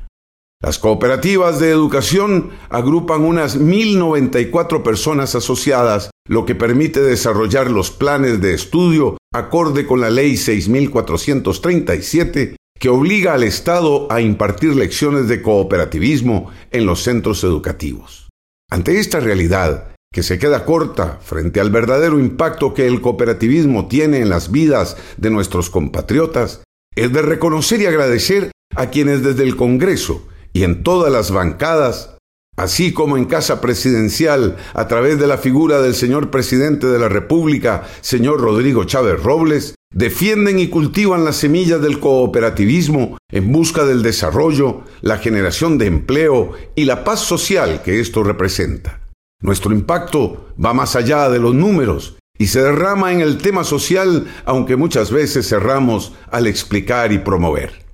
Las 0.62 0.78
cooperativas 0.78 1.58
de 1.58 1.70
educación 1.70 2.50
agrupan 2.68 3.22
unas 3.22 3.58
1.094 3.58 4.82
personas 4.82 5.34
asociadas, 5.34 6.10
lo 6.28 6.44
que 6.44 6.54
permite 6.54 7.00
desarrollar 7.00 7.70
los 7.70 7.90
planes 7.90 8.42
de 8.42 8.52
estudio 8.52 9.16
acorde 9.32 9.86
con 9.86 10.02
la 10.02 10.10
Ley 10.10 10.34
6.437 10.34 12.56
que 12.78 12.90
obliga 12.90 13.32
al 13.32 13.42
Estado 13.42 14.06
a 14.12 14.20
impartir 14.20 14.76
lecciones 14.76 15.28
de 15.28 15.40
cooperativismo 15.40 16.50
en 16.70 16.84
los 16.84 17.02
centros 17.02 17.42
educativos. 17.42 18.28
Ante 18.70 18.98
esta 18.98 19.18
realidad, 19.18 19.94
que 20.12 20.22
se 20.22 20.38
queda 20.38 20.66
corta 20.66 21.20
frente 21.22 21.60
al 21.60 21.70
verdadero 21.70 22.18
impacto 22.18 22.74
que 22.74 22.86
el 22.86 23.00
cooperativismo 23.00 23.88
tiene 23.88 24.18
en 24.18 24.28
las 24.28 24.50
vidas 24.50 24.98
de 25.16 25.30
nuestros 25.30 25.70
compatriotas, 25.70 26.64
es 26.94 27.10
de 27.14 27.22
reconocer 27.22 27.80
y 27.80 27.86
agradecer 27.86 28.50
a 28.76 28.90
quienes 28.90 29.22
desde 29.22 29.44
el 29.44 29.56
Congreso 29.56 30.26
y 30.52 30.64
en 30.64 30.82
todas 30.82 31.12
las 31.12 31.30
bancadas, 31.30 32.16
así 32.56 32.92
como 32.92 33.16
en 33.16 33.24
Casa 33.24 33.60
Presidencial 33.60 34.56
a 34.74 34.88
través 34.88 35.18
de 35.18 35.26
la 35.26 35.38
figura 35.38 35.80
del 35.80 35.94
señor 35.94 36.30
presidente 36.30 36.86
de 36.86 36.98
la 36.98 37.08
República, 37.08 37.84
señor 38.00 38.40
Rodrigo 38.40 38.84
Chávez 38.84 39.22
Robles, 39.22 39.74
defienden 39.92 40.58
y 40.58 40.68
cultivan 40.68 41.24
las 41.24 41.36
semillas 41.36 41.80
del 41.80 41.98
cooperativismo 41.98 43.18
en 43.30 43.50
busca 43.52 43.84
del 43.84 44.02
desarrollo, 44.02 44.82
la 45.00 45.18
generación 45.18 45.78
de 45.78 45.86
empleo 45.86 46.52
y 46.76 46.84
la 46.84 47.02
paz 47.04 47.20
social 47.20 47.82
que 47.82 48.00
esto 48.00 48.22
representa. 48.22 49.00
Nuestro 49.42 49.72
impacto 49.72 50.48
va 50.62 50.74
más 50.74 50.96
allá 50.96 51.30
de 51.30 51.38
los 51.38 51.54
números 51.54 52.16
y 52.38 52.48
se 52.48 52.62
derrama 52.62 53.12
en 53.12 53.20
el 53.20 53.38
tema 53.38 53.64
social, 53.64 54.26
aunque 54.44 54.76
muchas 54.76 55.10
veces 55.10 55.48
cerramos 55.48 56.12
al 56.30 56.46
explicar 56.46 57.12
y 57.12 57.18
promover. 57.18 57.86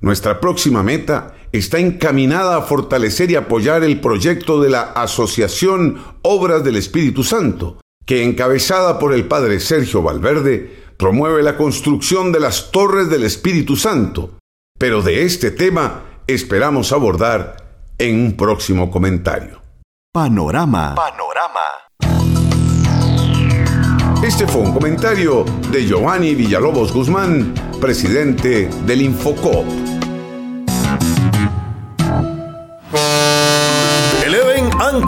Nuestra 0.00 0.40
próxima 0.40 0.82
meta 0.82 1.34
está 1.58 1.78
encaminada 1.78 2.56
a 2.56 2.62
fortalecer 2.62 3.30
y 3.30 3.36
apoyar 3.36 3.84
el 3.84 4.00
proyecto 4.00 4.60
de 4.60 4.70
la 4.70 4.82
Asociación 4.82 6.02
Obras 6.22 6.64
del 6.64 6.74
Espíritu 6.74 7.22
Santo, 7.22 7.78
que 8.04 8.24
encabezada 8.24 8.98
por 8.98 9.14
el 9.14 9.28
Padre 9.28 9.60
Sergio 9.60 10.02
Valverde, 10.02 10.82
promueve 10.98 11.44
la 11.44 11.56
construcción 11.56 12.32
de 12.32 12.40
las 12.40 12.72
torres 12.72 13.08
del 13.08 13.22
Espíritu 13.22 13.76
Santo, 13.76 14.30
pero 14.80 15.00
de 15.00 15.22
este 15.22 15.52
tema 15.52 16.02
esperamos 16.26 16.90
abordar 16.90 17.56
en 17.98 18.18
un 18.18 18.36
próximo 18.36 18.90
comentario. 18.90 19.62
Panorama. 20.12 20.96
Panorama. 20.96 21.60
Este 24.24 24.48
fue 24.48 24.62
un 24.62 24.72
comentario 24.72 25.44
de 25.70 25.86
Giovanni 25.86 26.34
Villalobos 26.34 26.92
Guzmán, 26.92 27.54
presidente 27.80 28.68
del 28.86 29.02
Infocop. 29.02 29.83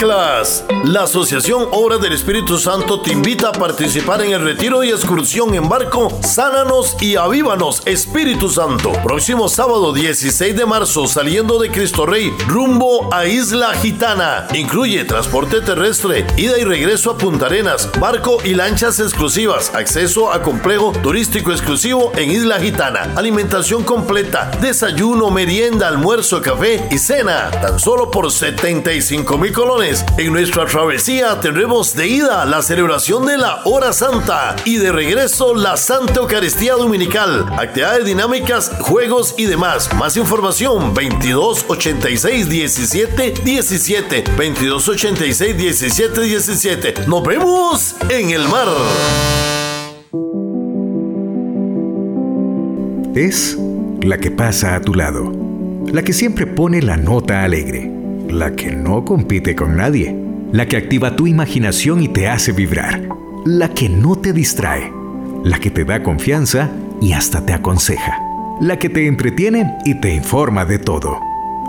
La 0.03 1.03
Asociación 1.05 1.69
Obras 1.73 2.03
del 2.03 2.13
Espíritu 2.13 2.59
Santo 2.59 3.01
te 3.01 3.13
invita 3.13 3.49
a 3.49 3.53
participar 3.53 4.21
en 4.21 4.33
el 4.33 4.43
retiro 4.43 4.85
y 4.85 4.91
excursión 4.91 5.55
en 5.55 5.71
barco. 5.71 6.11
Sánanos 6.23 6.97
y 7.01 7.17
Avívanos 7.17 7.81
Espíritu 7.87 8.51
Santo. 8.51 8.93
Próximo 9.03 9.49
sábado 9.49 9.95
16 9.95 10.55
de 10.55 10.67
marzo 10.67 11.07
saliendo 11.07 11.59
de 11.59 11.71
Cristo 11.71 12.05
Rey 12.05 12.31
rumbo 12.47 13.09
a 13.13 13.27
Isla 13.27 13.73
Gitana. 13.73 14.49
Incluye 14.53 15.05
transporte 15.05 15.63
terrestre, 15.63 16.27
ida 16.37 16.59
y 16.59 16.65
regreso 16.65 17.13
a 17.13 17.17
Punta 17.17 17.47
Arenas, 17.47 17.91
barco 17.99 18.37
y 18.45 18.53
lanchas 18.53 19.01
exclusivas, 19.01 19.75
acceso 19.75 20.31
a 20.31 20.43
complejo 20.43 20.93
turístico 21.03 21.53
exclusivo 21.53 22.13
en 22.17 22.31
Isla 22.31 22.61
Gitana, 22.61 23.15
alimentación 23.17 23.83
completa, 23.83 24.51
desayuno, 24.61 25.31
merienda, 25.31 25.89
almuerzo, 25.89 26.43
café 26.43 26.87
y 26.91 26.99
cena, 26.99 27.51
tan 27.51 27.81
solo 27.81 28.11
por 28.11 28.31
75 28.31 29.39
mil 29.39 29.53
colones 29.53 29.86
en 30.19 30.33
nuestra 30.33 30.67
travesía 30.67 31.41
tendremos 31.41 31.95
de 31.95 32.09
ida 32.09 32.45
la 32.45 32.61
celebración 32.61 33.25
de 33.25 33.39
la 33.39 33.61
Hora 33.65 33.93
Santa 33.93 34.57
y 34.65 34.79
de 34.79 34.91
regreso 34.91 35.55
la 35.55 35.77
Santa 35.77 36.15
Eucaristía 36.15 36.73
Dominical, 36.73 37.47
actividades 37.57 38.05
dinámicas, 38.05 38.73
juegos 38.81 39.37
y 39.39 39.45
demás. 39.45 39.95
Más 39.95 40.17
información 40.17 40.93
22 40.93 41.67
86 41.69 42.49
17 42.49 43.35
17 43.45 44.25
22 44.37 44.89
86 44.89 45.57
17 45.57 46.21
17. 46.21 46.95
Nos 47.07 47.23
vemos 47.23 47.95
en 48.09 48.31
el 48.31 48.49
mar. 48.49 48.67
Es 53.15 53.57
la 54.03 54.19
que 54.19 54.33
pasa 54.33 54.75
a 54.75 54.81
tu 54.81 54.95
lado, 54.95 55.31
la 55.93 56.03
que 56.03 56.13
siempre 56.13 56.49
pone 56.49 56.83
la 56.83 56.97
nota 56.97 57.45
alegre 57.45 57.96
la 58.37 58.55
que 58.55 58.71
no 58.71 59.03
compite 59.03 59.57
con 59.57 59.77
nadie, 59.77 60.15
la 60.53 60.67
que 60.67 60.77
activa 60.77 61.17
tu 61.17 61.27
imaginación 61.27 62.03
y 62.03 62.09
te 62.09 62.29
hace 62.29 62.53
vibrar, 62.53 63.09
la 63.47 63.71
que 63.71 63.89
no 63.89 64.17
te 64.17 64.35
distrae, 64.35 64.93
la 65.43 65.59
que 65.59 65.71
te 65.71 65.87
da 65.87 66.03
confianza 66.03 66.71
y 67.01 67.15
hasta 67.15 67.47
te 67.47 67.55
aconseja, 67.55 68.19
la 68.61 68.79
que 68.79 68.91
te 68.91 69.07
entretiene 69.07 69.79
y 69.87 69.95
te 70.01 70.15
informa 70.15 70.67
de 70.67 70.79
todo. 70.79 71.19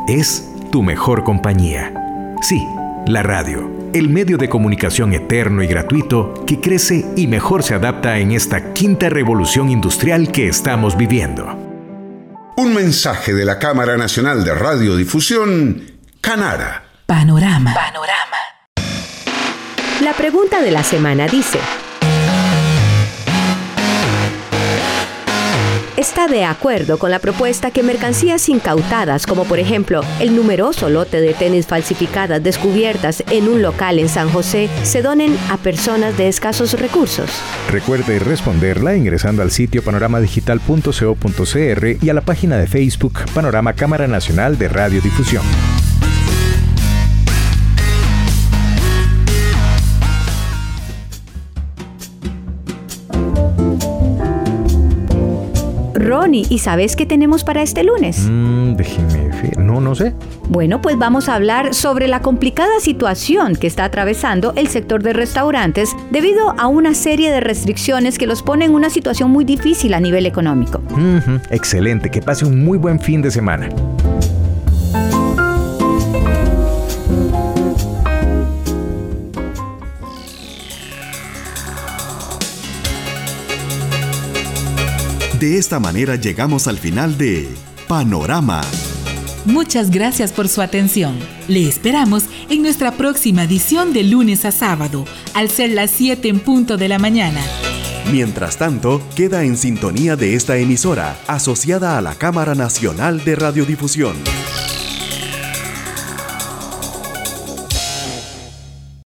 Es 0.09 0.51
tu 0.69 0.83
mejor 0.83 1.23
compañía. 1.23 1.93
Sí, 2.41 2.67
la 3.07 3.23
radio, 3.23 3.71
el 3.93 4.09
medio 4.09 4.37
de 4.37 4.49
comunicación 4.49 5.13
eterno 5.13 5.63
y 5.63 5.67
gratuito 5.67 6.43
que 6.45 6.59
crece 6.59 7.05
y 7.15 7.27
mejor 7.27 7.63
se 7.63 7.75
adapta 7.75 8.19
en 8.19 8.33
esta 8.33 8.73
quinta 8.73 9.07
revolución 9.07 9.69
industrial 9.69 10.33
que 10.33 10.49
estamos 10.49 10.97
viviendo. 10.97 11.47
Un 12.57 12.73
mensaje 12.73 13.33
de 13.33 13.45
la 13.45 13.57
Cámara 13.57 13.95
Nacional 13.95 14.43
de 14.43 14.53
Radiodifusión 14.53 15.96
Canara. 16.27 16.83
Panorama. 17.05 17.73
Panorama. 17.73 18.35
La 20.01 20.11
pregunta 20.11 20.61
de 20.61 20.71
la 20.71 20.83
semana 20.83 21.29
dice, 21.29 21.57
está 25.95 26.27
de 26.27 26.43
acuerdo 26.43 26.99
con 26.99 27.11
la 27.11 27.19
propuesta 27.19 27.71
que 27.71 27.81
mercancías 27.81 28.49
incautadas, 28.49 29.25
como 29.25 29.45
por 29.45 29.59
ejemplo 29.59 30.01
el 30.19 30.35
numeroso 30.35 30.89
lote 30.89 31.21
de 31.21 31.33
tenis 31.33 31.65
falsificadas 31.65 32.43
descubiertas 32.43 33.23
en 33.31 33.47
un 33.47 33.61
local 33.61 33.97
en 33.97 34.09
San 34.09 34.29
José, 34.29 34.69
se 34.83 35.01
donen 35.01 35.33
a 35.49 35.55
personas 35.55 36.17
de 36.17 36.27
escasos 36.27 36.77
recursos. 36.77 37.29
Recuerde 37.71 38.19
responderla 38.19 38.97
ingresando 38.97 39.43
al 39.43 39.51
sitio 39.51 39.81
panoramadigital.co.cr 39.81 42.03
y 42.03 42.09
a 42.09 42.13
la 42.13 42.19
página 42.19 42.57
de 42.57 42.67
Facebook 42.67 43.17
Panorama 43.33 43.71
Cámara 43.71 44.09
Nacional 44.09 44.57
de 44.57 44.67
Radiodifusión. 44.67 45.43
¿Y 56.33 56.59
sabes 56.59 56.95
qué 56.95 57.05
tenemos 57.05 57.43
para 57.43 57.61
este 57.61 57.83
lunes? 57.83 58.27
Mm, 58.29 58.75
déjeme 58.75 59.29
ver. 59.29 59.57
No, 59.57 59.79
no 59.79 59.95
sé. 59.95 60.13
Bueno, 60.49 60.81
pues 60.81 60.97
vamos 60.97 61.29
a 61.29 61.35
hablar 61.35 61.73
sobre 61.73 62.07
la 62.07 62.21
complicada 62.21 62.79
situación 62.79 63.55
que 63.55 63.67
está 63.67 63.85
atravesando 63.85 64.53
el 64.55 64.67
sector 64.67 65.03
de 65.03 65.13
restaurantes 65.13 65.95
debido 66.11 66.53
a 66.57 66.67
una 66.67 66.93
serie 66.93 67.31
de 67.31 67.39
restricciones 67.39 68.17
que 68.17 68.27
los 68.27 68.43
ponen 68.43 68.69
en 68.69 68.75
una 68.75 68.89
situación 68.89 69.31
muy 69.31 69.45
difícil 69.45 69.93
a 69.93 69.99
nivel 69.99 70.25
económico. 70.25 70.81
Excelente, 71.49 72.09
que 72.09 72.21
pase 72.21 72.45
un 72.45 72.63
muy 72.63 72.77
buen 72.77 72.99
fin 72.99 73.21
de 73.21 73.31
semana. 73.31 73.69
De 85.39 85.59
esta 85.59 85.79
manera 85.79 86.15
llegamos 86.15 86.67
al 86.67 86.79
final 86.79 87.15
de 87.15 87.47
Panorama. 87.87 88.61
Muchas 89.45 89.91
gracias 89.91 90.31
por 90.31 90.47
su 90.47 90.63
atención. 90.63 91.15
Le 91.47 91.67
esperamos 91.67 92.23
en 92.49 92.63
nuestra 92.63 92.93
próxima 92.93 93.43
edición 93.43 93.93
de 93.93 94.03
lunes 94.03 94.45
a 94.45 94.51
sábado, 94.51 95.05
al 95.35 95.49
ser 95.49 95.69
las 95.69 95.91
7 95.91 96.27
en 96.27 96.39
punto 96.39 96.75
de 96.75 96.87
la 96.87 96.97
mañana. 96.97 97.41
Mientras 98.11 98.57
tanto, 98.57 98.99
queda 99.15 99.43
en 99.43 99.57
sintonía 99.57 100.15
de 100.15 100.33
esta 100.33 100.57
emisora, 100.57 101.19
asociada 101.27 101.99
a 101.99 102.01
la 102.01 102.15
Cámara 102.15 102.55
Nacional 102.55 103.23
de 103.23 103.35
Radiodifusión. 103.35 104.15